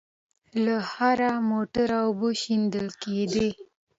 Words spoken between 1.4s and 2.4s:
موټره اوبه